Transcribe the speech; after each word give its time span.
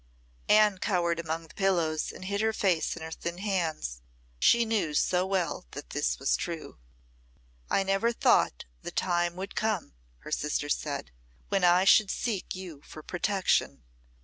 Anne 0.49 0.79
cowered 0.79 1.19
among 1.19 1.47
the 1.47 1.53
pillows 1.53 2.11
and 2.11 2.25
hid 2.25 2.41
her 2.41 2.53
face 2.53 2.95
in 2.95 3.03
her 3.03 3.11
thin 3.11 3.37
hands. 3.37 4.01
She 4.39 4.65
knew 4.65 4.95
so 4.95 5.27
well 5.27 5.67
that 5.73 5.91
this 5.91 6.17
was 6.17 6.35
true. 6.35 6.79
"I 7.69 7.83
never 7.83 8.11
thought 8.11 8.65
the 8.81 8.89
time 8.89 9.35
would 9.35 9.53
come," 9.53 9.93
her 10.21 10.31
sister 10.31 10.69
said, 10.69 11.11
"when 11.49 11.63
I 11.63 11.83
should 11.83 12.09
seek 12.09 12.55
you 12.55 12.81
for 12.83 13.03
protection. 13.03 13.83